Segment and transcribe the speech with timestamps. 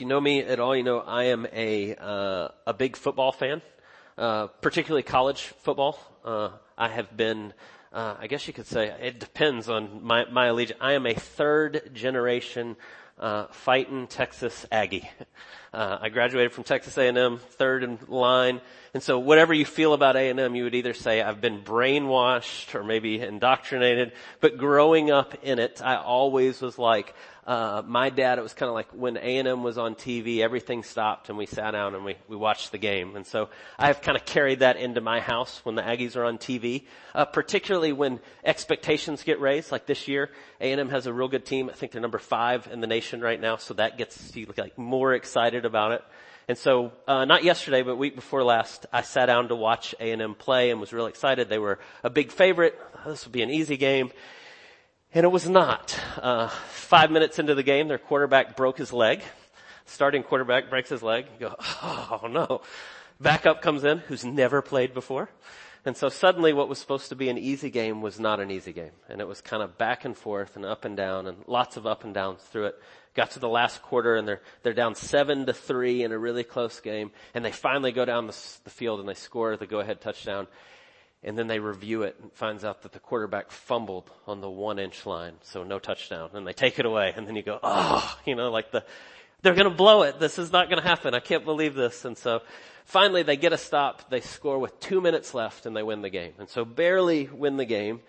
[0.00, 3.32] If you know me at all, you know I am a uh, a big football
[3.32, 3.60] fan,
[4.16, 5.98] uh, particularly college football.
[6.24, 7.52] Uh, I have been,
[7.92, 10.80] uh, I guess you could say, it depends on my my allegiance.
[10.80, 12.76] I am a third generation
[13.18, 15.08] uh, fighting Texas Aggie.
[15.72, 18.60] Uh, I graduated from Texas A&M, third in line,
[18.92, 22.82] and so whatever you feel about A&M, you would either say I've been brainwashed or
[22.82, 24.10] maybe indoctrinated.
[24.40, 27.14] But growing up in it, I always was like,
[27.50, 31.30] uh, my dad, it was kind of like when A&M was on TV, everything stopped
[31.30, 33.16] and we sat down and we, we watched the game.
[33.16, 36.38] And so I've kind of carried that into my house when the Aggies are on
[36.38, 39.72] TV, uh, particularly when expectations get raised.
[39.72, 41.68] Like this year, A&M has a real good team.
[41.68, 44.78] I think they're number five in the nation right now, so that gets you like
[44.78, 46.04] more excited about it.
[46.46, 50.36] And so, uh, not yesterday, but week before last, I sat down to watch A&M
[50.36, 51.48] play and was really excited.
[51.48, 52.78] They were a big favorite.
[53.04, 54.12] This would be an easy game.
[55.12, 55.98] And it was not.
[56.22, 59.22] Uh, five minutes into the game, their quarterback broke his leg.
[59.84, 61.26] Starting quarterback breaks his leg.
[61.34, 62.62] You go, oh no.
[63.20, 65.28] Backup comes in, who's never played before.
[65.84, 68.72] And so suddenly what was supposed to be an easy game was not an easy
[68.72, 68.92] game.
[69.08, 71.86] And it was kind of back and forth and up and down and lots of
[71.86, 72.76] up and downs through it.
[73.14, 76.44] Got to the last quarter and they're, they're down seven to three in a really
[76.44, 77.10] close game.
[77.34, 80.46] And they finally go down the, the field and they score the go ahead touchdown.
[81.22, 84.78] And then they review it and finds out that the quarterback fumbled on the one
[84.78, 85.34] inch line.
[85.42, 86.30] So no touchdown.
[86.32, 87.12] And they take it away.
[87.14, 88.84] And then you go, oh, you know, like the,
[89.42, 90.18] they're going to blow it.
[90.18, 91.14] This is not going to happen.
[91.14, 92.06] I can't believe this.
[92.06, 92.40] And so
[92.84, 94.08] finally they get a stop.
[94.08, 96.32] They score with two minutes left and they win the game.
[96.38, 98.00] And so barely win the game.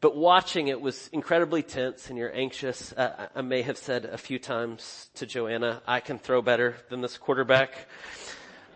[0.00, 2.92] But watching it was incredibly tense and you're anxious.
[2.92, 7.00] Uh, I may have said a few times to Joanna, I can throw better than
[7.00, 7.88] this quarterback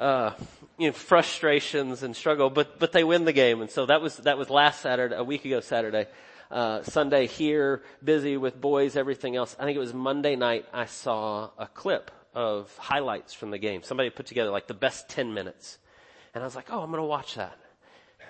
[0.03, 0.34] uh,
[0.78, 3.61] you know, frustrations and struggle, but, but they win the game.
[3.61, 6.06] And so that was, that was last Saturday, a week ago Saturday.
[6.50, 9.56] Uh, Sunday here, busy with boys, everything else.
[9.58, 13.83] I think it was Monday night I saw a clip of highlights from the game.
[13.84, 15.78] Somebody put together like the best 10 minutes.
[16.34, 17.56] And I was like, oh, I'm gonna watch that.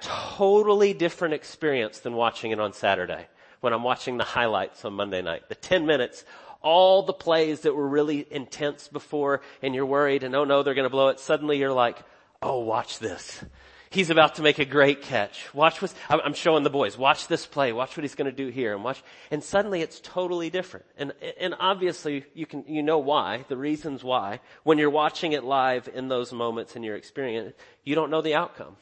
[0.02, 3.26] Totally different experience than watching it on Saturday
[3.60, 5.48] when I'm watching the highlights on Monday night.
[5.48, 6.24] The 10 minutes
[6.62, 10.74] all the plays that were really intense before and you're worried and oh no, they're
[10.74, 11.20] going to blow it.
[11.20, 11.98] Suddenly you're like,
[12.40, 13.44] oh, watch this.
[13.90, 15.52] He's about to make a great catch.
[15.52, 18.48] Watch what, I'm showing the boys, watch this play, watch what he's going to do
[18.48, 20.86] here and watch, and suddenly it's totally different.
[20.96, 24.40] And, and obviously you can, you know why, the reasons why.
[24.62, 27.52] When you're watching it live in those moments and you're experiencing
[27.84, 28.76] you don't know the outcome.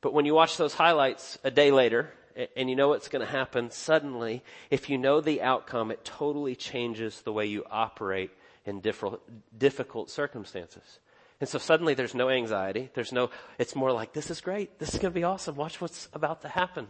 [0.00, 2.10] But when you watch those highlights a day later
[2.56, 6.56] and you know what's going to happen, suddenly, if you know the outcome, it totally
[6.56, 8.30] changes the way you operate
[8.66, 10.98] in difficult circumstances.
[11.40, 12.90] And so suddenly there's no anxiety.
[12.94, 14.78] There's no, it's more like, this is great.
[14.78, 15.56] This is going to be awesome.
[15.56, 16.88] Watch what's about to happen.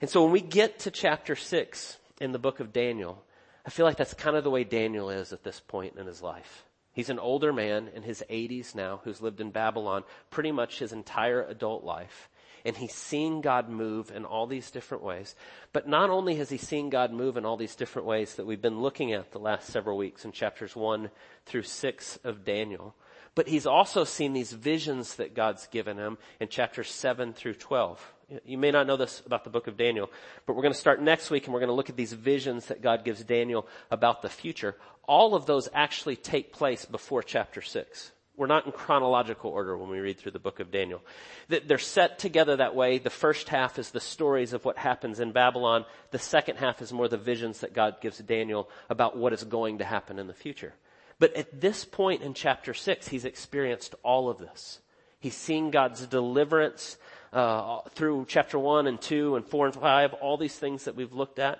[0.00, 3.22] And so when we get to chapter six in the book of Daniel,
[3.66, 6.22] I feel like that's kind of the way Daniel is at this point in his
[6.22, 6.64] life.
[6.92, 10.92] He's an older man in his 80s now who's lived in Babylon pretty much his
[10.92, 12.28] entire adult life
[12.64, 15.34] and he's seen God move in all these different ways.
[15.72, 18.60] But not only has he seen God move in all these different ways that we've
[18.60, 21.10] been looking at the last several weeks in chapters one
[21.46, 22.94] through six of Daniel,
[23.34, 28.12] but he's also seen these visions that God's given him in chapters seven through 12.
[28.44, 30.10] You may not know this about the book of Daniel,
[30.46, 32.66] but we're going to start next week and we're going to look at these visions
[32.66, 34.76] that God gives Daniel about the future.
[35.08, 38.12] All of those actually take place before chapter six.
[38.40, 41.02] We're not in chronological order when we read through the book of Daniel.
[41.48, 42.96] They're set together that way.
[42.96, 45.84] The first half is the stories of what happens in Babylon.
[46.10, 49.76] The second half is more the visions that God gives Daniel about what is going
[49.76, 50.72] to happen in the future.
[51.18, 54.80] But at this point in chapter six, he's experienced all of this.
[55.18, 56.96] He's seen God's deliverance
[57.34, 61.12] uh, through chapter one and two and four and five, all these things that we've
[61.12, 61.58] looked at.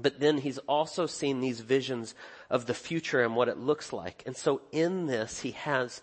[0.00, 2.14] But then he's also seen these visions
[2.50, 4.22] of the future and what it looks like.
[4.26, 6.02] And so in this, he has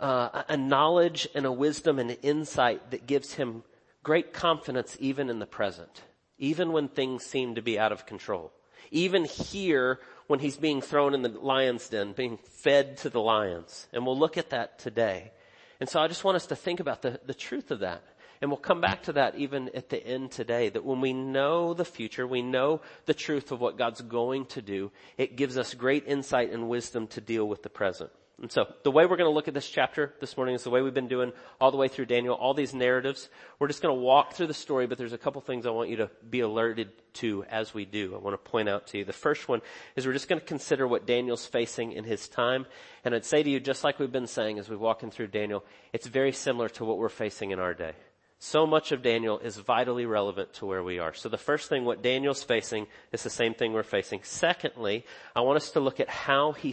[0.00, 3.62] uh, a knowledge and a wisdom and an insight that gives him
[4.02, 6.02] great confidence even in the present,
[6.38, 8.52] even when things seem to be out of control.
[8.90, 13.86] Even here, when he's being thrown in the lion's den, being fed to the lions.
[13.92, 15.32] And we'll look at that today.
[15.80, 18.02] And so I just want us to think about the, the truth of that.
[18.40, 21.74] And we'll come back to that even at the end today, that when we know
[21.74, 25.74] the future, we know the truth of what God's going to do, it gives us
[25.74, 28.10] great insight and wisdom to deal with the present.
[28.40, 30.70] And so the way we're going to look at this chapter this morning is the
[30.70, 33.28] way we've been doing all the way through Daniel, all these narratives.
[33.58, 35.90] We're just going to walk through the story, but there's a couple things I want
[35.90, 38.14] you to be alerted to as we do.
[38.14, 39.04] I want to point out to you.
[39.04, 39.60] The first one
[39.96, 42.66] is we're just going to consider what Daniel's facing in his time.
[43.04, 45.64] And I'd say to you, just like we've been saying as we're walking through Daniel,
[45.92, 47.94] it's very similar to what we're facing in our day.
[48.40, 51.12] So much of Daniel is vitally relevant to where we are.
[51.12, 54.20] So the first thing, what Daniel's facing is the same thing we're facing.
[54.22, 55.04] Secondly,
[55.34, 56.72] I want us to look at how he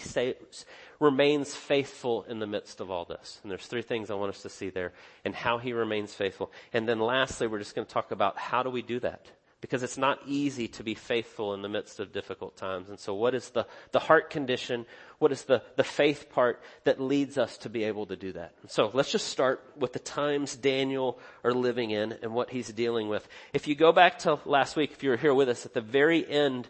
[1.00, 3.40] remains faithful in the midst of all this.
[3.42, 6.52] And there's three things I want us to see there and how he remains faithful.
[6.72, 9.26] And then lastly, we're just going to talk about how do we do that?
[9.66, 12.88] because it's not easy to be faithful in the midst of difficult times.
[12.88, 14.86] And so what is the, the heart condition?
[15.20, 18.54] What is the, the faith part that leads us to be able to do that?
[18.68, 23.08] So let's just start with the times Daniel are living in and what he's dealing
[23.08, 23.28] with.
[23.54, 25.82] If you go back to last week, if you were here with us at the
[25.82, 26.68] very end,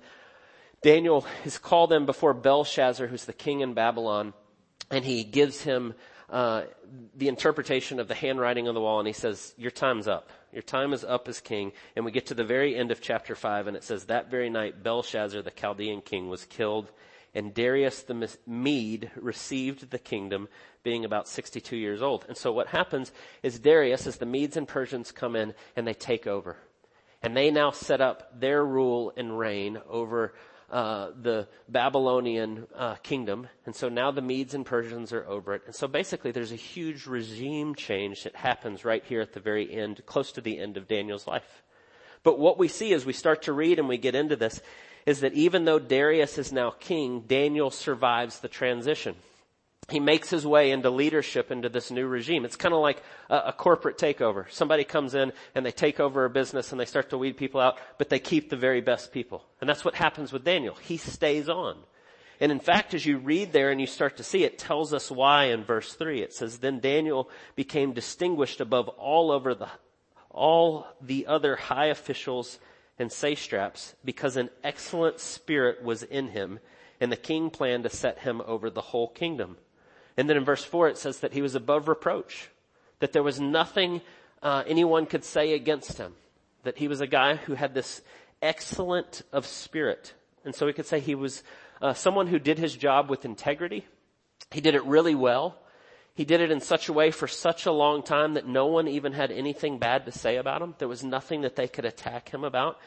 [0.82, 4.34] Daniel is called in before Belshazzar, who's the king in Babylon,
[4.92, 5.96] and he gives him
[6.30, 6.64] uh,
[7.16, 10.62] the interpretation of the handwriting on the wall, and he says, "Your time's up." Your
[10.62, 11.74] time is up as king.
[11.98, 14.50] And we get to the very end of chapter 5 and it says, That very
[14.50, 16.90] night Belshazzar, the Chaldean king, was killed
[17.36, 20.48] and Darius the Mede received the kingdom
[20.84, 22.26] being about 62 years old.
[22.28, 23.12] And so what happens
[23.44, 26.58] is Darius, as the Medes and Persians come in and they take over.
[27.22, 30.34] And they now set up their rule and reign over
[30.70, 35.62] uh, the Babylonian uh, kingdom, and so now the Medes and Persians are over it.
[35.68, 39.72] And so basically, there's a huge regime change that happens right here at the very
[39.72, 41.62] end, close to the end of Daniel's life.
[42.24, 44.60] But what we see as we start to read and we get into this
[45.06, 49.16] is that even though Darius is now king, Daniel survives the transition
[49.90, 52.44] he makes his way into leadership into this new regime.
[52.44, 54.52] It's kind of like a, a, corporate takeover.
[54.52, 57.62] Somebody comes in and they take over a business and they start to weed people
[57.62, 59.44] out, but they keep the very best people.
[59.62, 60.76] And that's what happens with Daniel.
[60.76, 61.78] He stays on.
[62.40, 65.12] And in fact, as you read there and you start to see, it tells us
[65.12, 66.22] why in verse three.
[66.22, 69.70] It says, then Daniel became distinguished above all over the,
[70.32, 72.60] all the other high officials
[72.98, 76.60] and satraps because an excellent spirit was in him
[77.00, 79.58] and the king planned to set him over the whole kingdom.
[80.18, 82.50] And then in verse 4 it says that he was above reproach,
[83.00, 84.02] that there was nothing
[84.42, 86.14] uh, anyone could say against him,
[86.64, 88.02] that he was a guy who had this
[88.42, 90.14] excellent of spirit.
[90.44, 91.44] And so we could say he was
[91.82, 93.86] uh, someone who did his job with integrity.
[94.52, 95.58] He did it really well.
[96.16, 98.88] He did it in such a way for such a long time that no one
[98.88, 100.74] even had anything bad to say about him.
[100.78, 102.80] There was nothing that they could attack him about.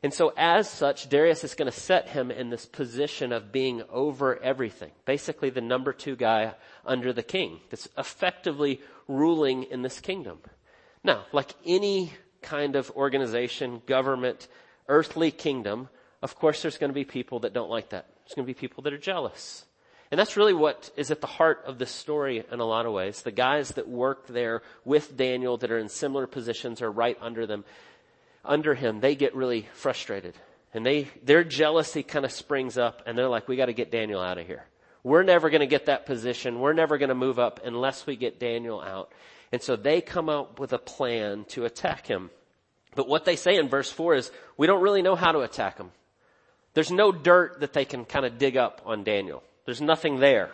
[0.00, 3.82] And so as such, Darius is going to set him in this position of being
[3.90, 4.92] over everything.
[5.04, 6.54] Basically the number two guy
[6.86, 10.38] under the king that's effectively ruling in this kingdom.
[11.02, 14.46] Now, like any kind of organization, government,
[14.86, 15.88] earthly kingdom,
[16.22, 18.06] of course there's going to be people that don't like that.
[18.22, 19.64] There's going to be people that are jealous.
[20.10, 22.92] And that's really what is at the heart of this story in a lot of
[22.92, 23.22] ways.
[23.22, 27.46] The guys that work there with Daniel that are in similar positions or right under
[27.46, 27.64] them
[28.44, 30.34] under him, they get really frustrated.
[30.72, 34.20] And they, their jealousy kind of springs up and they're like, we gotta get Daniel
[34.20, 34.64] out of here.
[35.02, 36.60] We're never gonna get that position.
[36.60, 39.12] We're never gonna move up unless we get Daniel out.
[39.52, 42.30] And so they come up with a plan to attack him.
[42.94, 45.78] But what they say in verse four is, we don't really know how to attack
[45.78, 45.90] him.
[46.74, 49.42] There's no dirt that they can kind of dig up on Daniel.
[49.68, 50.50] There's nothing there.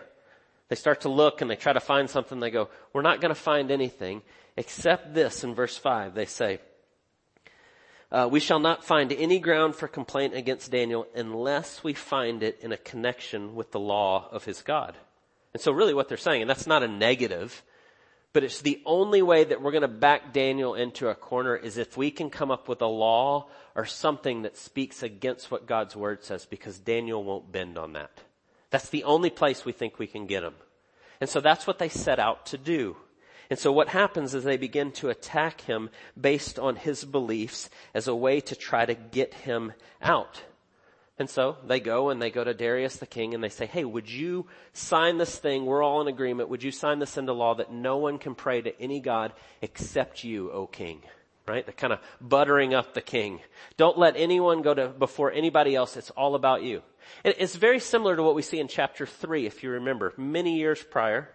[0.66, 2.40] They start to look and they try to find something.
[2.40, 4.22] They go, we're not going to find anything
[4.56, 6.16] except this in verse five.
[6.16, 6.58] They say,
[8.10, 12.58] uh, we shall not find any ground for complaint against Daniel unless we find it
[12.60, 14.96] in a connection with the law of his God.
[15.52, 17.62] And so really what they're saying, and that's not a negative,
[18.32, 21.78] but it's the only way that we're going to back Daniel into a corner is
[21.78, 23.46] if we can come up with a law
[23.76, 28.10] or something that speaks against what God's word says because Daniel won't bend on that.
[28.74, 30.54] That's the only place we think we can get him.
[31.20, 32.96] And so that's what they set out to do.
[33.48, 38.08] And so what happens is they begin to attack him based on his beliefs as
[38.08, 40.42] a way to try to get him out.
[41.20, 43.84] And so they go and they go to Darius the king and they say, hey,
[43.84, 45.66] would you sign this thing?
[45.66, 46.48] We're all in agreement.
[46.48, 50.24] Would you sign this into law that no one can pray to any God except
[50.24, 51.00] you, O king?
[51.46, 51.64] Right?
[51.66, 53.40] They're kind of buttering up the king.
[53.76, 55.96] Don't let anyone go to before anybody else.
[55.96, 56.82] It's all about you.
[57.22, 60.82] It's very similar to what we see in chapter three, if you remember, many years
[60.82, 61.28] prior.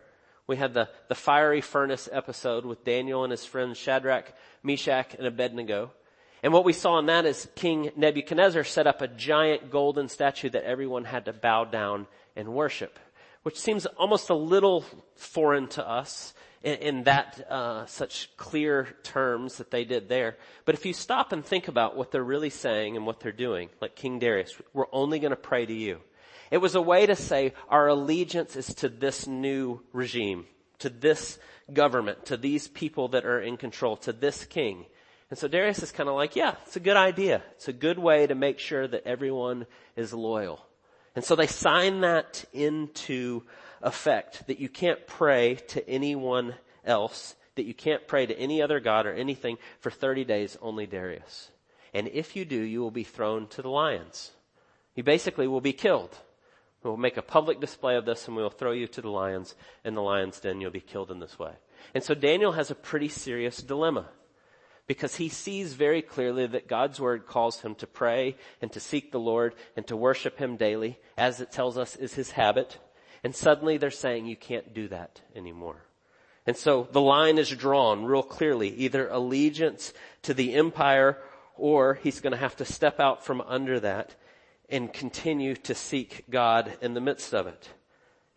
[0.48, 5.28] We had the, the fiery furnace episode with Daniel and his friends Shadrach, Meshach, and
[5.28, 5.92] Abednego.
[6.42, 10.50] And what we saw in that is King Nebuchadnezzar set up a giant golden statue
[10.50, 12.98] that everyone had to bow down and worship,
[13.44, 14.86] which seems almost a little
[15.16, 20.38] foreign to us in, in that uh, such clear terms that they did there.
[20.66, 23.70] But if you stop and think about what they're really saying and what they're doing,
[23.82, 26.00] like King Darius, we're only going to pray to you.
[26.52, 30.46] It was a way to say our allegiance is to this new regime,
[30.80, 31.38] to this
[31.72, 34.86] government, to these people that are in control, to this king.
[35.30, 37.44] And so Darius is kind of like, yeah, it's a good idea.
[37.52, 40.66] It's a good way to make sure that everyone is loyal.
[41.16, 43.44] And so they sign that into
[43.82, 46.56] effect that you can't pray to anyone
[46.86, 50.88] else that you can't pray to any other God or anything for 30 days, only
[50.88, 51.52] Darius.
[51.94, 54.32] And if you do, you will be thrown to the lions.
[54.96, 56.18] You basically will be killed.
[56.84, 59.56] We'll make a public display of this and we will throw you to the lions
[59.84, 60.62] in the lion's den.
[60.62, 61.52] You'll be killed in this way.
[61.94, 64.08] And so Daniel has a pretty serious dilemma
[64.88, 69.12] because he sees very clearly that God's word calls him to pray and to seek
[69.12, 72.78] the Lord and to worship him daily, as it tells us is his habit.
[73.24, 75.84] And suddenly they're saying you can't do that anymore.
[76.46, 81.18] And so the line is drawn real clearly, either allegiance to the empire
[81.56, 84.16] or he's going to have to step out from under that
[84.70, 87.70] and continue to seek God in the midst of it.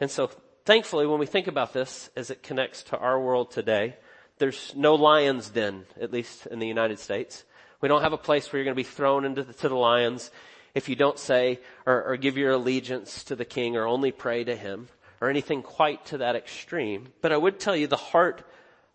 [0.01, 0.31] And so
[0.65, 3.97] thankfully when we think about this as it connects to our world today,
[4.39, 7.45] there's no lion's den, at least in the United States.
[7.81, 9.77] We don't have a place where you're going to be thrown into the, to the
[9.77, 10.31] lions
[10.75, 14.45] if you don't say or, or give your allegiance to the king or only pray
[14.45, 14.89] to him
[15.21, 17.09] or anything quite to that extreme.
[17.21, 18.45] But I would tell you the heart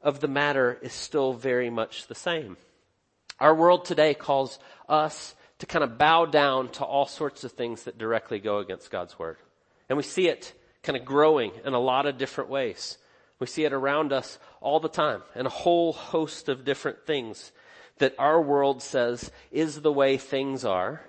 [0.01, 2.57] of the matter is still very much the same.
[3.39, 7.84] Our world today calls us to kind of bow down to all sorts of things
[7.84, 9.38] that directly go against God's word.
[9.89, 10.53] And we see it
[10.84, 12.98] kind of growing in a lot of different ways.
[13.39, 17.51] We see it around us all the time in a whole host of different things
[18.00, 21.01] that our world says is the way things are.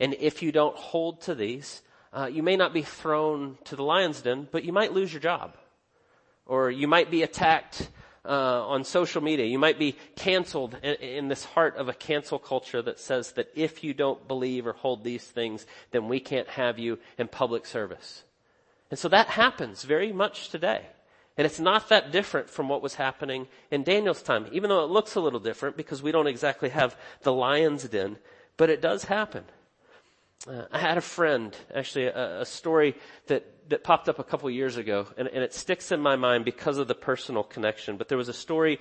[0.00, 3.82] And if you don't hold to these, uh, you may not be thrown to the
[3.82, 5.56] lion's den, but you might lose your job.
[6.46, 7.88] Or you might be attacked
[8.24, 9.46] uh, on social media.
[9.46, 13.50] You might be canceled in, in, this heart of a cancel culture that says that
[13.54, 17.66] if you don't believe or hold these things, then we can't have you in public
[17.66, 18.24] service.
[18.90, 20.86] And so that happens very much today.
[21.36, 24.90] And it's not that different from what was happening in Daniel's time, even though it
[24.90, 28.16] looks a little different because we don't exactly have the lion's den,
[28.56, 29.44] but it does happen.
[30.46, 32.94] Uh, I had a friend, actually a, a, story
[33.26, 36.44] that, that popped up a couple years ago, and, and it sticks in my mind
[36.44, 37.96] because of the personal connection.
[37.96, 38.78] But there was a story,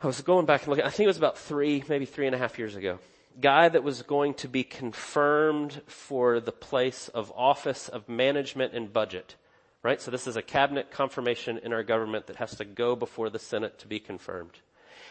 [0.00, 2.34] I was going back and looking, I think it was about three, maybe three and
[2.34, 2.98] a half years ago.
[3.40, 8.92] Guy that was going to be confirmed for the place of office of management and
[8.92, 9.36] budget
[9.82, 10.00] right?
[10.00, 13.38] So this is a cabinet confirmation in our government that has to go before the
[13.38, 14.58] Senate to be confirmed.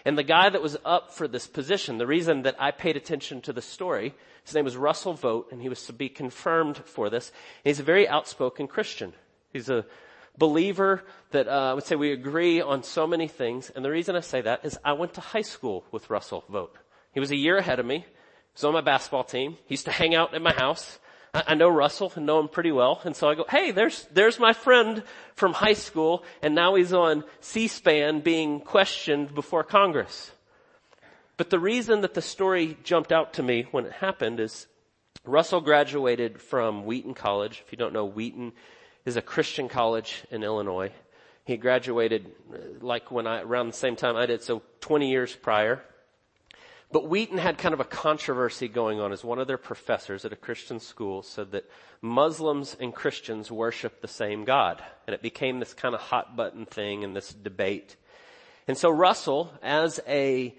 [0.05, 3.41] And the guy that was up for this position, the reason that I paid attention
[3.41, 4.13] to the story,
[4.43, 7.31] his name was Russell Vought, and he was to be confirmed for this.
[7.63, 9.13] he's a very outspoken Christian.
[9.51, 9.85] He's a
[10.37, 13.71] believer that uh, I would say we agree on so many things.
[13.71, 16.77] And the reason I say that is I went to high school with Russell Vought.
[17.13, 17.99] He was a year ahead of me.
[17.99, 18.05] He
[18.53, 19.57] was on my basketball team.
[19.65, 20.99] He used to hang out at my house.
[21.47, 23.01] I know Russell and know him pretty well.
[23.03, 25.03] And so I go, hey, there's, there's my friend
[25.35, 30.31] from high school and now he's on C-SPAN being questioned before Congress.
[31.35, 34.67] But the reason that the story jumped out to me when it happened is
[35.23, 37.61] Russell graduated from Wheaton College.
[37.65, 38.53] If you don't know, Wheaton
[39.05, 40.91] is a Christian college in Illinois.
[41.45, 45.35] He graduated uh, like when I, around the same time I did, so 20 years
[45.35, 45.83] prior.
[46.89, 50.31] But Wheaton had kind of a controversy going on as one of their professors at
[50.31, 51.69] a Christian school said that
[52.01, 54.81] Muslims and Christians worship the same God.
[55.05, 57.97] And it became this kind of hot button thing and this debate.
[58.69, 60.55] And so Russell, as a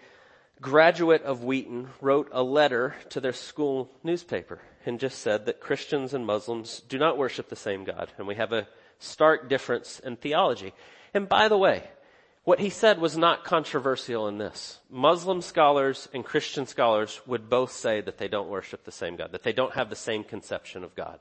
[0.60, 6.12] graduate of Wheaton, wrote a letter to their school newspaper and just said that Christians
[6.12, 8.12] and Muslims do not worship the same God.
[8.18, 8.68] And we have a
[8.98, 10.74] stark difference in theology.
[11.14, 11.84] And by the way,
[12.48, 14.80] what he said was not controversial in this.
[14.88, 19.32] Muslim scholars and Christian scholars would both say that they don't worship the same God,
[19.32, 21.20] that they don't have the same conception of God.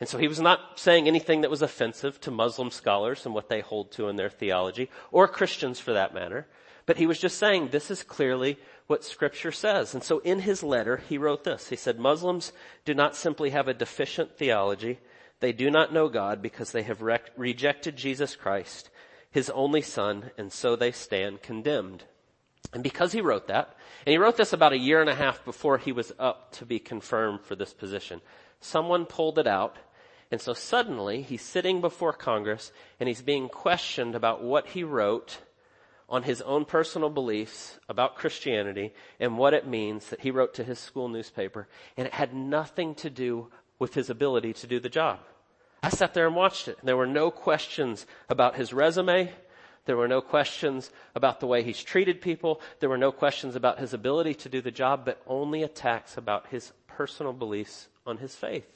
[0.00, 3.50] And so he was not saying anything that was offensive to Muslim scholars and what
[3.50, 6.46] they hold to in their theology, or Christians for that matter.
[6.86, 9.92] But he was just saying this is clearly what scripture says.
[9.92, 11.68] And so in his letter, he wrote this.
[11.68, 12.50] He said, Muslims
[12.86, 15.00] do not simply have a deficient theology.
[15.40, 17.02] They do not know God because they have
[17.36, 18.88] rejected Jesus Christ
[19.32, 22.04] his only son, and so they stand condemned.
[22.72, 23.74] And because he wrote that,
[24.06, 26.66] and he wrote this about a year and a half before he was up to
[26.66, 28.20] be confirmed for this position,
[28.60, 29.76] someone pulled it out,
[30.30, 35.38] and so suddenly he's sitting before Congress and he's being questioned about what he wrote
[36.08, 40.64] on his own personal beliefs about Christianity and what it means that he wrote to
[40.64, 43.48] his school newspaper, and it had nothing to do
[43.78, 45.20] with his ability to do the job.
[45.82, 46.78] I sat there and watched it.
[46.82, 49.32] There were no questions about his resume.
[49.84, 52.60] There were no questions about the way he's treated people.
[52.78, 56.46] There were no questions about his ability to do the job, but only attacks about
[56.48, 58.66] his personal beliefs on his faith.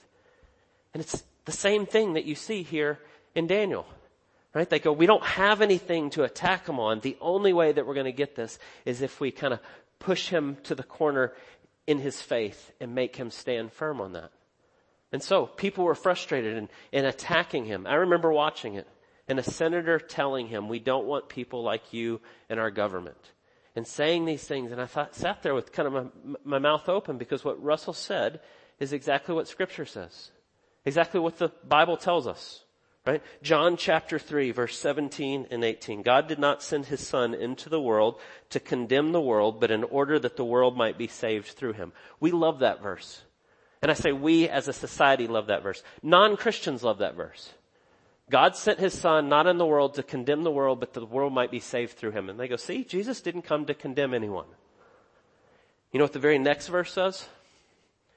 [0.93, 2.99] And it's the same thing that you see here
[3.37, 3.87] in Daniel.
[4.53, 4.69] Right?
[4.69, 7.01] They go, we don't have anything to attack him on.
[7.01, 9.61] The only way that we're going to get this is if we kind of
[9.99, 11.35] push him to the corner
[11.87, 14.33] in his faith and make him stand firm on that.
[15.13, 17.87] And so people were frustrated and, and attacking him.
[17.87, 18.89] I remember watching it.
[19.29, 23.33] and a senator telling him, we don't want people like you in our government.
[23.75, 25.93] And saying these things, and I thought, sat there with kind of
[26.25, 28.41] my, my mouth open because what Russell said
[28.79, 30.31] is exactly what scripture says.
[30.85, 32.63] Exactly what the Bible tells us.
[33.07, 33.23] Right?
[33.41, 36.03] John chapter 3 verse 17 and 18.
[36.03, 38.19] God did not send his son into the world
[38.51, 41.93] to condemn the world, but in order that the world might be saved through him.
[42.19, 43.23] We love that verse.
[43.83, 45.83] And I say we as a society love that verse.
[46.03, 47.53] Non-Christians love that verse.
[48.31, 51.33] God sent his son not in the world to condemn the world, but the world
[51.33, 52.29] might be saved through him.
[52.29, 54.47] And they go, see, Jesus didn't come to condemn anyone.
[55.93, 57.29] You know what the very next verse says?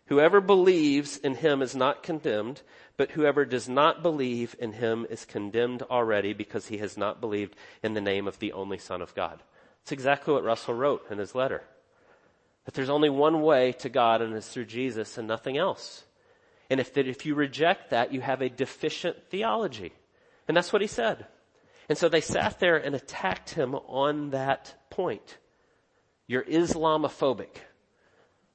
[0.07, 2.63] Whoever believes in him is not condemned,
[2.97, 7.55] but whoever does not believe in him is condemned already because he has not believed
[7.83, 9.43] in the name of the only son of God.
[9.83, 11.61] It's exactly what Russell wrote in his letter.
[12.65, 16.03] That there's only one way to God and it's through Jesus and nothing else.
[16.69, 19.91] And if, that if you reject that, you have a deficient theology.
[20.47, 21.25] And that's what he said.
[21.87, 25.37] And so they sat there and attacked him on that point.
[26.27, 27.55] You're Islamophobic.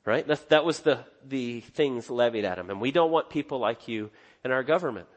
[0.04, 0.26] Right?
[0.26, 2.70] That, that was the, the things levied at him.
[2.70, 4.11] And we don't want people like you
[4.44, 5.08] in our government.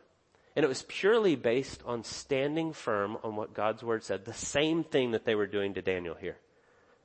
[0.55, 4.25] And it was purely based on standing firm on what God's word said.
[4.25, 6.37] The same thing that they were doing to Daniel here.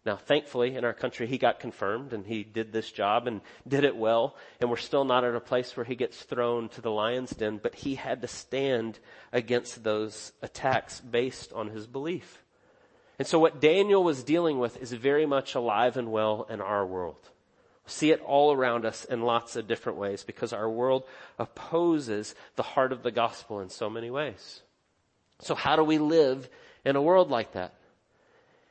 [0.04, 3.84] Now, thankfully, in our country, he got confirmed and he did this job and did
[3.84, 4.36] it well.
[4.60, 7.60] And we're still not at a place where he gets thrown to the lion's den,
[7.62, 8.98] but he had to stand
[9.32, 12.42] against those attacks based on his belief.
[13.18, 16.84] And so what Daniel was dealing with is very much alive and well in our
[16.84, 17.30] world.
[17.86, 21.04] See it all around us in lots of different ways because our world
[21.38, 24.62] opposes the heart of the gospel in so many ways.
[25.40, 26.48] So how do we live
[26.84, 27.74] in a world like that?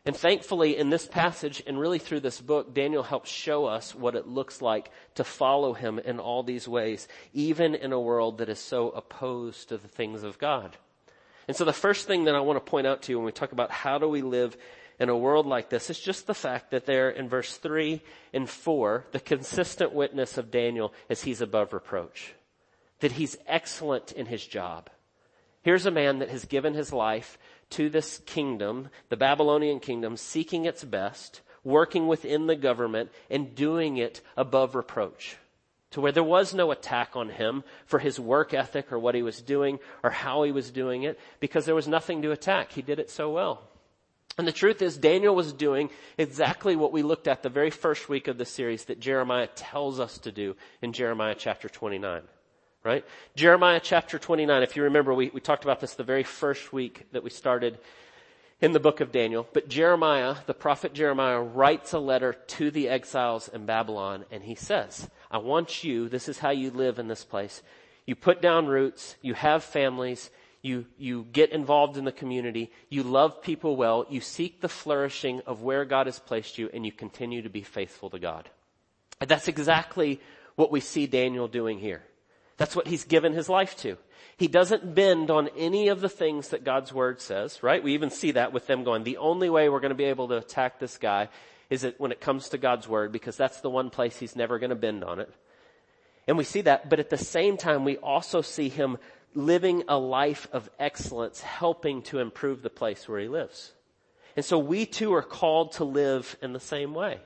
[0.04, 4.16] And thankfully in this passage and really through this book, Daniel helps show us what
[4.16, 8.50] it looks like to follow him in all these ways, even in a world that
[8.50, 10.76] is so opposed to the things of God.
[11.48, 13.32] And so the first thing that I want to point out to you when we
[13.32, 14.58] talk about how do we live
[15.00, 18.02] in a world like this is just the fact that there in verse three
[18.34, 22.34] and four, the consistent witness of Daniel is he's above reproach.
[23.02, 24.90] That he's excellent in his job.
[25.64, 27.38] Here's a man that has given his life
[27.72, 33.98] to this kingdom, the Babylonian kingdom, seeking its best, working within the government, and doing
[33.98, 35.38] it above reproach.
[35.92, 39.22] To where there was no attack on him for his work ethic or what he
[39.22, 42.72] was doing or how he was doing it, because there was nothing to attack.
[42.72, 43.62] He did it so well.
[44.38, 48.08] And the truth is, Daniel was doing exactly what we looked at the very first
[48.08, 52.24] week of the series that Jeremiah tells us to do in Jeremiah chapter 29
[52.84, 53.06] right?
[53.36, 57.06] Jeremiah chapter 29, if you remember, we, we talked about this the very first week
[57.12, 57.78] that we started
[58.60, 59.48] in the book of Daniel.
[59.54, 64.56] But Jeremiah, the prophet Jeremiah, writes a letter to the exiles in Babylon and he
[64.56, 67.62] says, I want you, this is how you live in this place.
[68.06, 70.30] You put down roots, you have families,
[70.62, 75.42] you, you get involved in the community, you love people well, you seek the flourishing
[75.46, 78.50] of where God has placed you, and you continue to be faithful to God.
[79.20, 80.20] And that's exactly
[80.56, 82.04] what we see Daniel doing here.
[82.62, 83.98] That's what he's given his life to.
[84.38, 87.84] He doesn't bend on any of the things that God's word says, right?
[87.84, 90.28] We even see that with them going, the only way we're going to be able
[90.28, 91.30] to attack this guy
[91.72, 94.60] is it when it comes to God's word, because that's the one place he's never
[94.60, 95.34] going to bend on it.
[96.28, 99.00] And we see that, but at the same time, we also see him
[99.34, 103.72] living a life of excellence, helping to improve the place where he lives.
[104.36, 107.22] And so we too are called to live in the same way.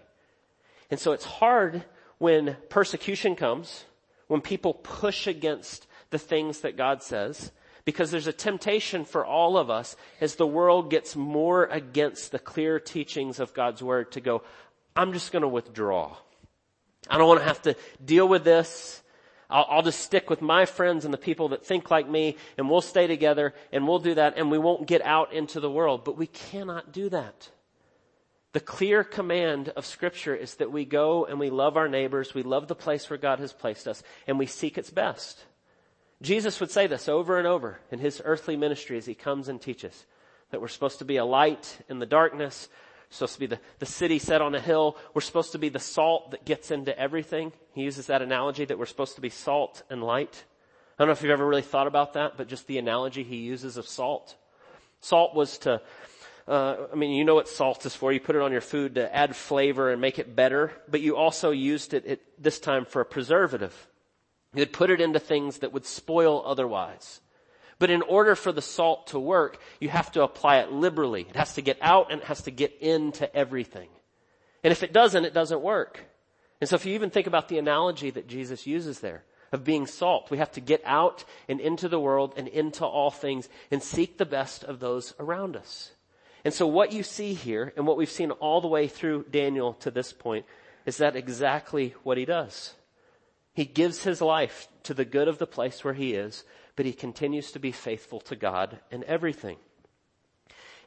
[0.89, 1.83] And so it's hard
[2.19, 3.83] when persecution comes,
[4.27, 7.51] when people push against the things that God says,
[7.85, 12.39] because there's a temptation for all of us as the world gets more against the
[12.39, 14.41] clear teachings of God's word to go,
[14.95, 16.17] I'm just going to withdraw.
[17.07, 19.03] I don't want to have to deal with this.
[19.49, 22.67] I'll, I'll, just stick with my friends and the people that think like me and
[22.67, 26.03] we'll stay together and we'll do that and we won't get out into the world.
[26.03, 27.49] But we cannot do that.
[28.55, 32.41] The clear command of scripture is that we go and we love our neighbors, we
[32.41, 35.43] love the place where God has placed us, and we seek its best.
[36.21, 39.61] Jesus would say this over and over in his earthly ministry as he comes and
[39.61, 40.05] teaches
[40.51, 42.69] that we're supposed to be a light in the darkness,
[43.09, 44.95] supposed to be the, the city set on a hill.
[45.13, 47.51] We're supposed to be the salt that gets into everything.
[47.73, 50.45] He uses that analogy that we're supposed to be salt and light.
[50.97, 53.35] I don't know if you've ever really thought about that, but just the analogy he
[53.35, 54.37] uses of salt.
[55.01, 55.81] Salt was to
[56.47, 58.11] uh, I mean, you know what salt is for.
[58.11, 61.15] You put it on your food to add flavor and make it better, but you
[61.15, 63.87] also used it at this time for a preservative.
[64.53, 67.19] You'd put it into things that would spoil otherwise.
[67.79, 71.25] But in order for the salt to work, you have to apply it liberally.
[71.29, 73.89] It has to get out and it has to get into everything.
[74.63, 76.05] And if it doesn't, it doesn't work.
[76.61, 79.87] And so if you even think about the analogy that Jesus uses there, of being
[79.87, 80.29] salt.
[80.29, 84.17] We have to get out and into the world and into all things and seek
[84.17, 85.91] the best of those around us.
[86.45, 89.73] And so what you see here and what we've seen all the way through Daniel
[89.73, 90.45] to this point
[90.85, 92.75] is that exactly what he does.
[93.53, 96.43] He gives his life to the good of the place where he is,
[96.75, 99.57] but he continues to be faithful to God in everything.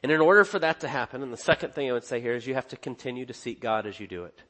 [0.01, 2.35] And in order for that to happen, and the second thing I would say here
[2.35, 4.41] is you have to continue to seek God as you do it.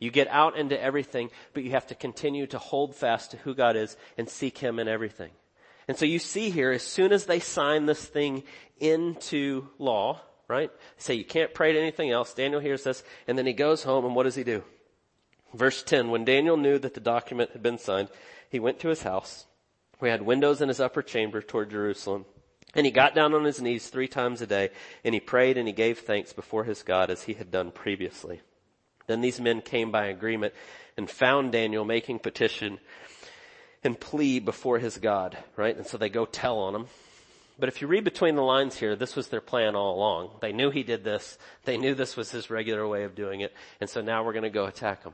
[0.00, 3.54] You get out into everything, but you have to continue to hold fast to who
[3.54, 5.30] God is and seek Him in everything.
[5.86, 8.42] And so you see here, as soon as they sign this thing
[8.78, 10.70] into law, right?
[10.96, 12.34] Say you can't pray to anything else.
[12.34, 14.64] Daniel hears this, and then he goes home, and what does he do?
[15.54, 18.08] Verse 10, when Daniel knew that the document had been signed,
[18.50, 19.46] he went to his house.
[20.00, 22.24] We had windows in his upper chamber toward Jerusalem.
[22.74, 24.70] And he got down on his knees three times a day,
[25.04, 28.42] and he prayed and he gave thanks before his God as he had done previously.
[29.06, 30.52] Then these men came by agreement
[30.96, 32.78] and found Daniel making petition
[33.82, 35.76] and plea before his God, right?
[35.76, 36.86] And so they go tell on him.
[37.58, 40.30] But if you read between the lines here, this was their plan all along.
[40.40, 41.38] They knew he did this.
[41.64, 43.52] They knew this was his regular way of doing it.
[43.80, 45.12] And so now we're going to go attack him.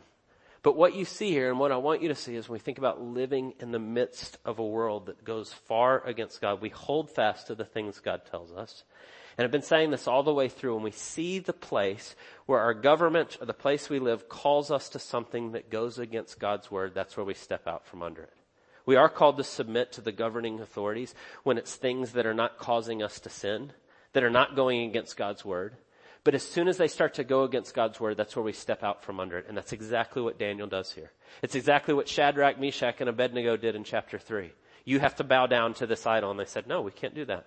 [0.62, 2.59] But what you see here and what I want you to see is when we
[2.59, 6.70] think about living in the midst of a world that goes far against God, we
[6.70, 8.85] hold fast to the things God tells us.
[9.37, 12.14] And I've been saying this all the way through when we see the place
[12.46, 16.38] where our government or the place we live calls us to something that goes against
[16.38, 18.33] God's word, that's where we step out from under it.
[18.87, 22.59] We are called to submit to the governing authorities when it's things that are not
[22.59, 23.73] causing us to sin,
[24.12, 25.75] that are not going against God's word.
[26.23, 28.83] But as soon as they start to go against God's word, that's where we step
[28.83, 29.47] out from under it.
[29.47, 31.12] And that's exactly what Daniel does here.
[31.42, 34.51] It's exactly what Shadrach, Meshach, and Abednego did in chapter 3.
[34.87, 36.31] You have to bow down to this idol.
[36.31, 37.47] And they said, no, we can't do that.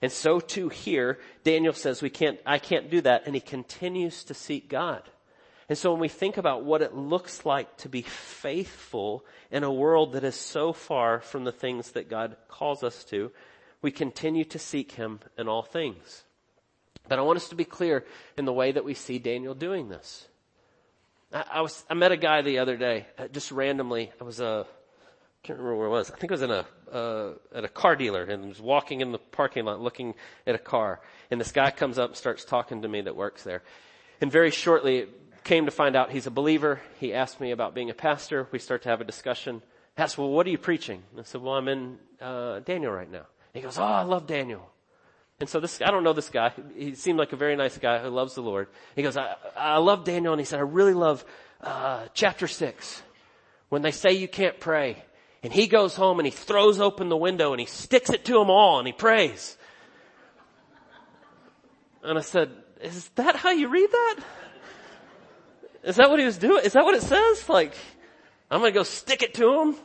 [0.00, 3.24] And so too here, Daniel says, we can't, I can't do that.
[3.26, 5.02] And he continues to seek God.
[5.68, 9.72] And so when we think about what it looks like to be faithful in a
[9.72, 13.30] world that is so far from the things that God calls us to,
[13.82, 16.24] we continue to seek Him in all things.
[17.06, 18.04] But I want us to be clear
[18.36, 20.26] in the way that we see Daniel doing this.
[21.32, 24.10] I, I was, I met a guy the other day, uh, just randomly.
[24.18, 24.64] I was, uh,
[25.42, 26.10] can't remember where it was.
[26.10, 29.12] I think it was in a, uh, at a car dealer and was walking in
[29.12, 30.14] the parking lot looking
[30.46, 31.00] at a car.
[31.30, 33.62] And this guy comes up and starts talking to me that works there.
[34.20, 35.06] And very shortly
[35.44, 36.80] came to find out he's a believer.
[37.00, 38.46] He asked me about being a pastor.
[38.52, 39.62] We start to have a discussion.
[39.96, 41.02] I asked, well, what are you preaching?
[41.18, 43.26] I said, well, I'm in, uh, Daniel right now.
[43.52, 44.70] He goes, oh, I love Daniel.
[45.40, 46.52] And so this, I don't know this guy.
[46.76, 48.68] He seemed like a very nice guy who loves the Lord.
[48.96, 50.32] He goes, I, I love Daniel.
[50.32, 51.24] And he said, I really love,
[51.60, 53.02] uh, chapter six.
[53.68, 55.02] When they say you can't pray.
[55.42, 58.32] And he goes home and he throws open the window and he sticks it to
[58.32, 59.56] them all and he prays.
[62.02, 64.16] And I said, is that how you read that?
[65.88, 66.64] Is that what he was doing?
[66.66, 67.48] Is that what it says?
[67.48, 67.74] Like,
[68.50, 69.76] I'm gonna go stick it to him?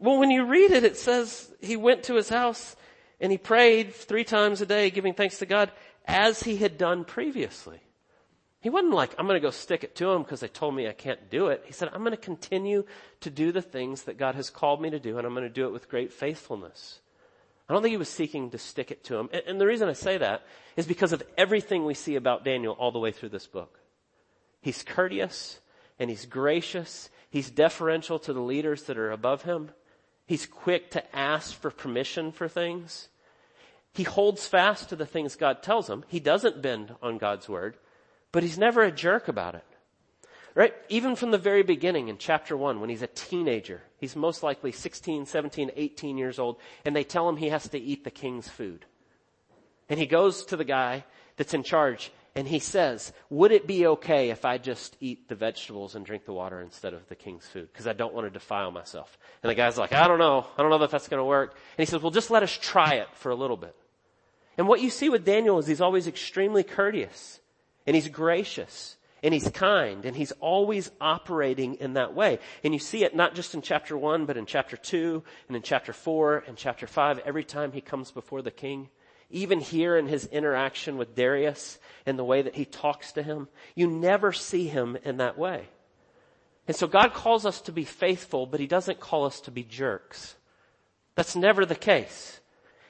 [0.00, 2.74] Well, when you read it, it says he went to his house
[3.20, 5.70] and he prayed three times a day, giving thanks to God
[6.04, 7.78] as he had done previously.
[8.60, 10.88] He wasn't like, I'm going to go stick it to him because they told me
[10.88, 11.62] I can't do it.
[11.64, 12.84] He said, I'm going to continue
[13.20, 15.52] to do the things that God has called me to do and I'm going to
[15.52, 17.00] do it with great faithfulness.
[17.68, 19.28] I don't think he was seeking to stick it to him.
[19.32, 20.42] And, and the reason I say that
[20.76, 23.78] is because of everything we see about Daniel all the way through this book.
[24.62, 25.60] He's courteous
[25.98, 27.10] and he's gracious.
[27.28, 29.72] He's deferential to the leaders that are above him.
[30.24, 33.08] He's quick to ask for permission for things.
[33.92, 36.04] He holds fast to the things God tells him.
[36.08, 37.76] He doesn't bend on God's word,
[38.30, 39.64] but he's never a jerk about it.
[40.54, 40.74] Right?
[40.88, 44.70] Even from the very beginning in chapter one, when he's a teenager, he's most likely
[44.70, 48.48] 16, 17, 18 years old, and they tell him he has to eat the king's
[48.48, 48.84] food.
[49.88, 51.04] And he goes to the guy
[51.36, 55.34] that's in charge and he says, would it be okay if I just eat the
[55.34, 57.68] vegetables and drink the water instead of the king's food?
[57.70, 59.18] Because I don't want to defile myself.
[59.42, 60.46] And the guy's like, I don't know.
[60.56, 61.50] I don't know if that's going to work.
[61.50, 63.76] And he says, well, just let us try it for a little bit.
[64.56, 67.40] And what you see with Daniel is he's always extremely courteous
[67.86, 72.38] and he's gracious and he's kind and he's always operating in that way.
[72.64, 75.62] And you see it not just in chapter one, but in chapter two and in
[75.62, 77.18] chapter four and chapter five.
[77.20, 78.88] Every time he comes before the king,
[79.32, 83.48] even here in his interaction with Darius and the way that he talks to him,
[83.74, 85.68] you never see him in that way.
[86.68, 89.64] And so God calls us to be faithful, but he doesn't call us to be
[89.64, 90.36] jerks.
[91.14, 92.40] That's never the case.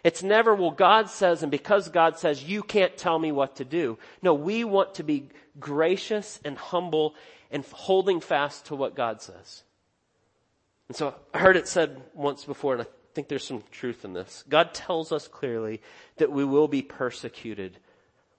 [0.04, 3.64] It's never, well, God says, and because God says, you can't tell me what to
[3.64, 3.98] do.
[4.20, 5.28] No, we want to be
[5.60, 7.14] gracious and humble
[7.50, 9.62] and holding fast to what God says.
[10.88, 14.44] And so I heard it said once before, and think there's some truth in this.
[14.48, 15.80] God tells us clearly
[16.16, 17.78] that we will be persecuted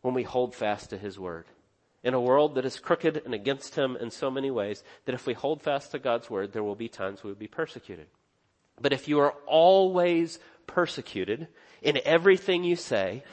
[0.02, 1.46] when we hold fast to His word.
[2.04, 5.26] in a world that is crooked and against him in so many ways that if
[5.26, 8.08] we hold fast to God's word, there will be times we will be persecuted.
[8.82, 11.48] But if you are always persecuted
[11.82, 13.24] in everything you say,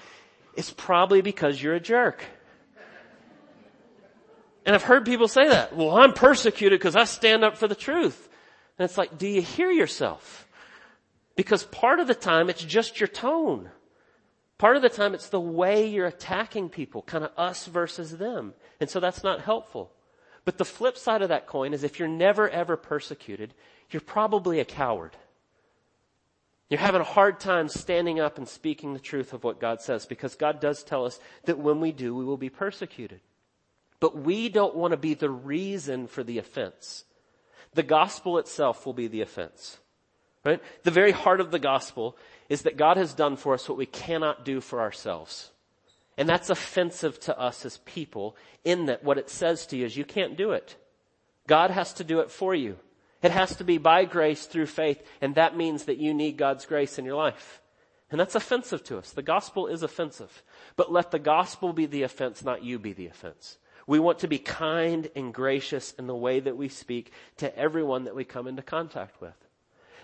[0.57, 2.25] it's probably because you're a jerk.
[4.65, 5.75] And I've heard people say that.
[5.75, 8.29] Well, I'm persecuted because I stand up for the truth.
[8.79, 10.47] And it's like, do you hear yourself?
[11.41, 13.71] Because part of the time it's just your tone.
[14.59, 18.53] Part of the time it's the way you're attacking people, kind of us versus them.
[18.79, 19.91] And so that's not helpful.
[20.45, 23.55] But the flip side of that coin is if you're never ever persecuted,
[23.89, 25.17] you're probably a coward.
[26.69, 30.05] You're having a hard time standing up and speaking the truth of what God says
[30.05, 33.23] because God does tell us that when we do, we will be persecuted.
[33.99, 37.05] But we don't want to be the reason for the offense.
[37.73, 39.79] The gospel itself will be the offense.
[40.45, 40.63] Right?
[40.85, 42.17] The very heart of the gospel
[42.49, 45.51] is that God has done for us what we cannot do for ourselves.
[46.17, 49.97] And that's offensive to us as people in that what it says to you is
[49.97, 50.77] you can't do it.
[51.47, 52.77] God has to do it for you.
[53.23, 56.65] It has to be by grace through faith, and that means that you need God's
[56.65, 57.61] grace in your life.
[58.11, 59.11] And that's offensive to us.
[59.11, 60.43] The gospel is offensive.
[60.77, 63.59] But let the gospel be the offense, not you be the offense.
[63.87, 68.05] We want to be kind and gracious in the way that we speak to everyone
[68.05, 69.35] that we come into contact with.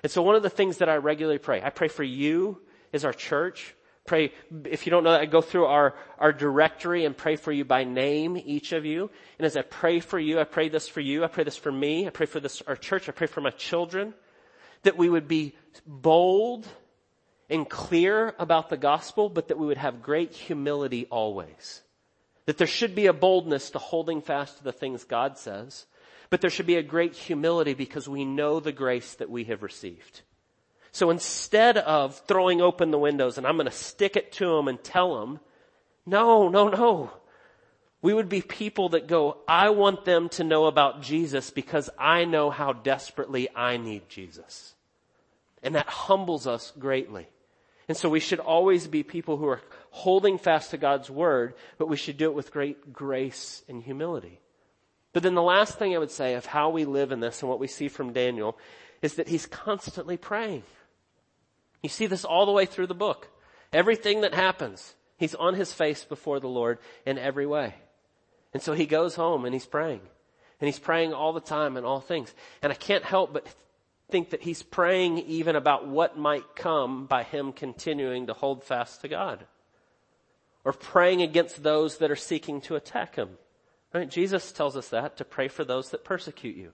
[0.07, 2.61] And so one of the things that I regularly pray, I pray for you
[2.93, 3.75] as our church.
[4.07, 7.51] Pray, if you don't know that, I go through our, our directory and pray for
[7.51, 9.11] you by name, each of you.
[9.37, 11.73] And as I pray for you, I pray this for you, I pray this for
[11.73, 14.15] me, I pray for this, our church, I pray for my children,
[14.85, 16.69] that we would be bold
[17.51, 21.83] and clear about the gospel, but that we would have great humility always.
[22.45, 25.85] That there should be a boldness to holding fast to the things God says,
[26.31, 29.63] but there should be a great humility because we know the grace that we have
[29.63, 30.23] received.
[30.93, 34.69] So instead of throwing open the windows and I'm going to stick it to them
[34.69, 35.41] and tell them,
[36.07, 37.11] no, no, no.
[38.01, 42.25] We would be people that go, I want them to know about Jesus because I
[42.25, 44.75] know how desperately I need Jesus.
[45.63, 47.27] And that humbles us greatly.
[47.89, 51.89] And so we should always be people who are holding fast to God's word, but
[51.89, 54.41] we should do it with great grace and humility.
[55.17, 57.49] But then the last thing I would say of how we live in this and
[57.49, 58.59] what we see from Daniel
[59.01, 60.63] is that he's constantly praying.
[61.83, 63.27] You see this all the way through the book.
[63.73, 67.77] Everything that happens, he's on his face before the Lord in every way.
[68.53, 70.03] And so he goes home and he's praying.
[70.61, 72.35] And he's praying all the time and all things.
[72.61, 73.47] And I can't help but
[74.11, 79.01] think that he's praying even about what might come by him continuing to hold fast
[79.01, 79.47] to God.
[80.63, 83.39] Or praying against those that are seeking to attack him.
[83.97, 84.11] Right?
[84.11, 86.73] Jesus tells us that, to pray for those that persecute you.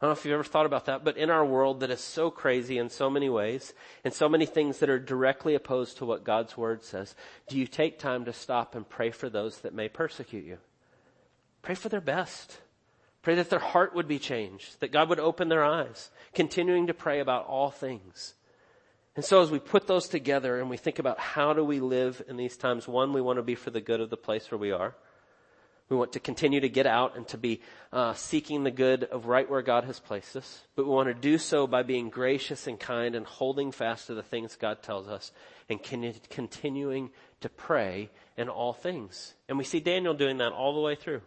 [0.00, 2.00] I don't know if you've ever thought about that, but in our world that is
[2.00, 6.04] so crazy in so many ways, and so many things that are directly opposed to
[6.04, 7.16] what God's Word says,
[7.48, 10.58] do you take time to stop and pray for those that may persecute you?
[11.62, 12.60] Pray for their best.
[13.22, 16.94] Pray that their heart would be changed, that God would open their eyes, continuing to
[16.94, 18.34] pray about all things.
[19.16, 22.22] And so as we put those together and we think about how do we live
[22.28, 24.58] in these times, one, we want to be for the good of the place where
[24.58, 24.94] we are.
[25.90, 27.60] We want to continue to get out and to be
[27.92, 30.62] uh, seeking the good of right where God has placed us.
[30.76, 34.14] But we want to do so by being gracious and kind and holding fast to
[34.14, 35.32] the things God tells us
[35.68, 39.34] and con- continuing to pray in all things.
[39.48, 41.22] And we see Daniel doing that all the way through.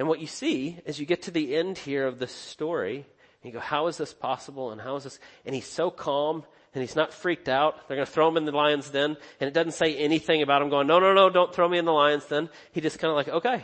[0.00, 3.06] And what you see as you get to the end here of this story,
[3.44, 4.72] you go, how is this possible?
[4.72, 5.20] And how is this?
[5.44, 7.86] And he's so calm and he's not freaked out.
[7.86, 10.60] They're going to throw him in the lion's den, and it doesn't say anything about
[10.60, 12.48] him going, no, no, no, don't throw me in the lion's den.
[12.72, 13.54] He just kind of like, okay.
[13.54, 13.62] And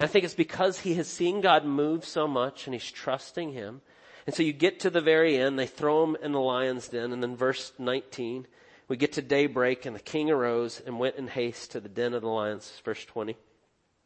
[0.00, 3.80] I think it's because he has seen God move so much and he's trusting him.
[4.26, 7.12] And so you get to the very end, they throw him in the lion's den,
[7.12, 8.46] and then verse 19,
[8.88, 12.12] we get to daybreak, and the king arose and went in haste to the den
[12.12, 13.36] of the lions, verse 20.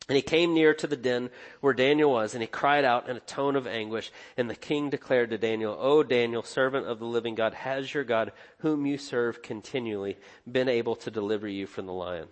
[0.08, 3.16] And he came near to the den where Daniel was, and he cried out in
[3.16, 4.10] a tone of anguish.
[4.36, 8.02] And the king declared to Daniel, O Daniel, servant of the living God, has your
[8.02, 10.16] God, whom you serve continually,
[10.50, 12.28] been able to deliver you from the lion?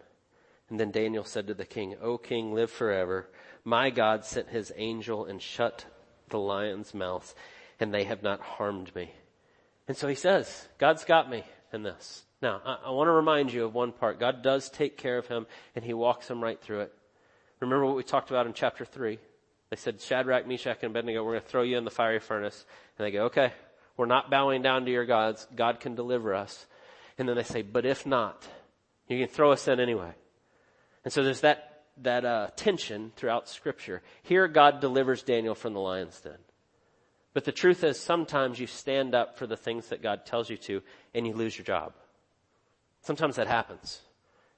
[0.70, 3.28] And then Daniel said to the king, O king, live forever.
[3.64, 5.85] My God sent his angel and shut
[6.31, 7.35] the lions' mouths,
[7.78, 9.12] and they have not harmed me.
[9.87, 12.24] And so he says, God's got me in this.
[12.42, 14.20] Now, I, I want to remind you of one part.
[14.20, 16.92] God does take care of him, and he walks him right through it.
[17.61, 19.18] Remember what we talked about in chapter 3?
[19.71, 22.64] They said, Shadrach, Meshach, and Abednego, we're going to throw you in the fiery furnace.
[22.97, 23.53] And they go, okay,
[23.97, 25.47] we're not bowing down to your gods.
[25.55, 26.66] God can deliver us.
[27.18, 28.47] And then they say, but if not,
[29.09, 30.12] you can throw us in anyway.
[31.05, 34.03] And so there's that, that uh, tension throughout scripture.
[34.23, 36.38] Here God delivers Daniel from the lion's den.
[37.35, 40.57] But the truth is sometimes you stand up for the things that God tells you
[40.59, 40.83] to
[41.14, 41.92] and you lose your job.
[43.03, 44.01] Sometimes that happens.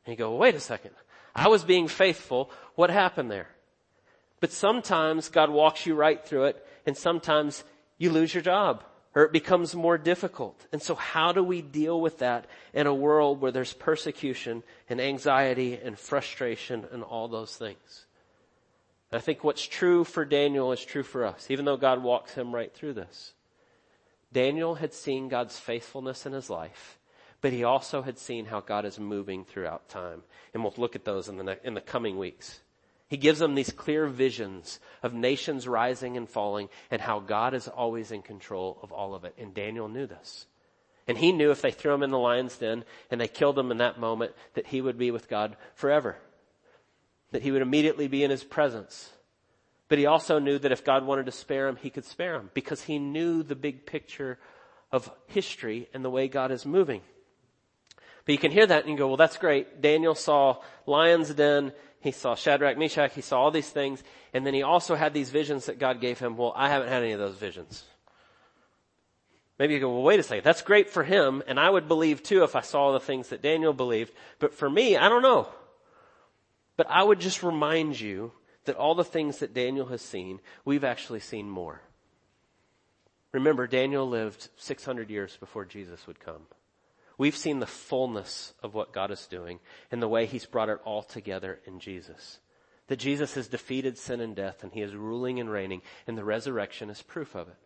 [0.04, 0.92] And you go, well, wait a second.
[1.34, 2.50] I was being faithful.
[2.74, 3.48] What happened there?
[4.40, 7.62] But sometimes God walks you right through it and sometimes
[7.98, 10.66] you lose your job or it becomes more difficult.
[10.72, 15.00] And so how do we deal with that in a world where there's persecution and
[15.00, 18.06] anxiety and frustration and all those things?
[19.10, 22.34] And I think what's true for Daniel is true for us, even though God walks
[22.34, 23.34] him right through this.
[24.32, 26.99] Daniel had seen God's faithfulness in his life,
[27.40, 30.22] but he also had seen how God is moving throughout time.
[30.52, 32.60] And we'll look at those in the, in the coming weeks.
[33.08, 37.66] He gives them these clear visions of nations rising and falling and how God is
[37.66, 39.34] always in control of all of it.
[39.36, 40.46] And Daniel knew this.
[41.08, 43.72] And he knew if they threw him in the lion's den and they killed him
[43.72, 46.16] in that moment that he would be with God forever.
[47.32, 49.10] That he would immediately be in his presence.
[49.88, 52.50] But he also knew that if God wanted to spare him, he could spare him
[52.54, 54.38] because he knew the big picture
[54.92, 57.02] of history and the way God is moving.
[58.24, 59.80] But you can hear that and you go, well, that's great.
[59.80, 64.02] Daniel saw lion's den he saw Shadrach, Meshach, he saw all these things,
[64.32, 66.36] and then he also had these visions that God gave him.
[66.36, 67.84] Well, I haven't had any of those visions.
[69.58, 72.22] Maybe you go, well, wait a second, that's great for him, and I would believe
[72.22, 75.50] too if I saw the things that Daniel believed, but for me, I don't know.
[76.78, 78.32] But I would just remind you
[78.64, 81.82] that all the things that Daniel has seen, we've actually seen more.
[83.32, 86.46] Remember, Daniel lived 600 years before Jesus would come.
[87.20, 90.78] We've seen the fullness of what God is doing and the way He's brought it
[90.86, 92.38] all together in Jesus.
[92.86, 96.24] That Jesus has defeated sin and death and He is ruling and reigning and the
[96.24, 97.58] resurrection is proof of it.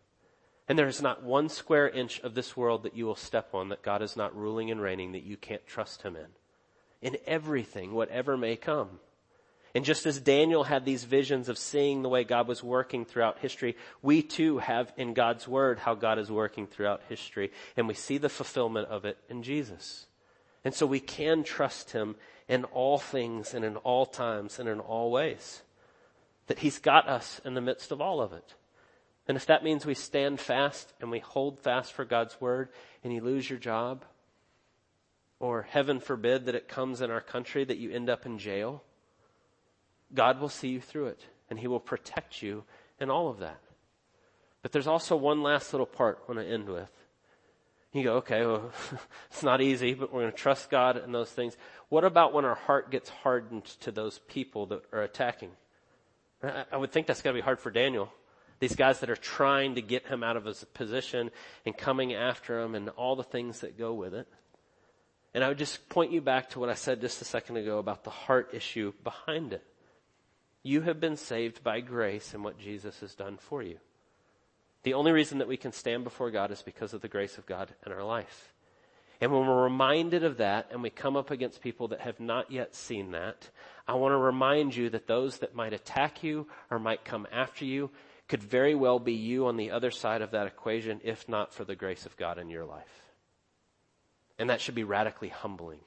[0.67, 3.69] And there is not one square inch of this world that you will step on
[3.69, 6.27] that God is not ruling and reigning that you can't trust Him in.
[7.01, 8.99] In everything, whatever may come.
[9.75, 13.39] And just as Daniel had these visions of seeing the way God was working throughout
[13.39, 17.51] history, we too have in God's Word how God is working throughout history.
[17.75, 20.07] And we see the fulfillment of it in Jesus.
[20.63, 22.15] And so we can trust Him
[22.47, 25.61] in all things and in all times and in all ways.
[26.47, 28.55] That He's got us in the midst of all of it.
[29.27, 32.69] And if that means we stand fast and we hold fast for God's Word
[33.03, 34.05] and you lose your job,
[35.37, 38.81] or heaven forbid that it comes in our country that you end up in jail,
[40.13, 42.63] God will see you through it and he will protect you
[42.99, 43.59] in all of that.
[44.61, 46.91] But there's also one last little part I want to end with.
[47.93, 48.71] You go, okay, well,
[49.31, 51.55] it's not easy, but we're going to trust God in those things.
[51.89, 55.51] What about when our heart gets hardened to those people that are attacking?
[56.43, 58.11] I would think that's going to be hard for Daniel.
[58.59, 61.31] These guys that are trying to get him out of his position
[61.65, 64.27] and coming after him and all the things that go with it.
[65.33, 67.77] And I would just point you back to what I said just a second ago
[67.77, 69.63] about the heart issue behind it.
[70.65, 73.77] You have been saved by grace and what Jesus has done for you.
[74.81, 77.45] The only reason that we can stand before God is because of the grace of
[77.45, 78.51] God in our life.
[79.21, 82.51] And when we're reminded of that and we come up against people that have not
[82.51, 83.47] yet seen that,
[83.87, 87.63] I want to remind you that those that might attack you or might come after
[87.63, 87.91] you
[88.27, 91.63] could very well be you on the other side of that equation if not for
[91.63, 93.11] the grace of God in your life.
[94.39, 95.81] And that should be radically humbling.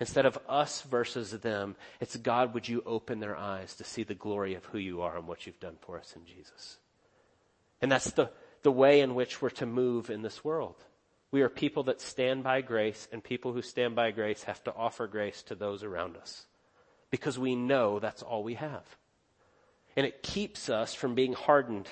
[0.00, 4.14] Instead of us versus them, it's God, would you open their eyes to see the
[4.14, 6.78] glory of who you are and what you've done for us in Jesus?
[7.82, 8.30] And that's the,
[8.62, 10.76] the way in which we're to move in this world.
[11.30, 14.74] We are people that stand by grace and people who stand by grace have to
[14.74, 16.46] offer grace to those around us
[17.10, 18.84] because we know that's all we have.
[19.96, 21.88] And it keeps us from being hardened.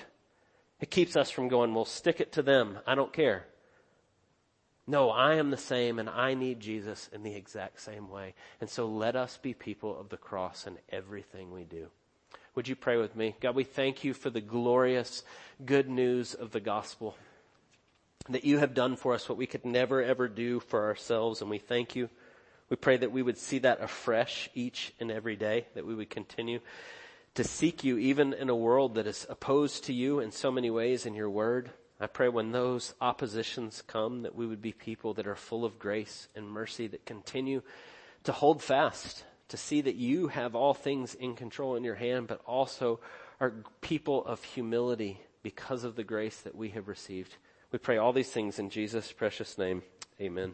[0.79, 2.79] It keeps us from going, well, stick it to them.
[2.87, 3.45] I don't care.
[4.87, 8.33] No, I am the same and I need Jesus in the exact same way.
[8.61, 11.87] And so let us be people of the cross in everything we do.
[12.55, 13.35] Would you pray with me?
[13.41, 15.23] God, we thank you for the glorious
[15.63, 17.15] good news of the gospel
[18.29, 21.41] that you have done for us what we could never ever do for ourselves.
[21.41, 22.09] And we thank you.
[22.69, 26.09] We pray that we would see that afresh each and every day, that we would
[26.09, 26.59] continue
[27.35, 30.69] to seek you even in a world that is opposed to you in so many
[30.69, 31.71] ways in your word.
[31.99, 35.79] I pray when those oppositions come that we would be people that are full of
[35.79, 37.63] grace and mercy that continue
[38.23, 42.27] to hold fast, to see that you have all things in control in your hand,
[42.27, 42.99] but also
[43.39, 47.35] are people of humility because of the grace that we have received.
[47.71, 49.81] We pray all these things in Jesus' precious name.
[50.21, 50.53] Amen.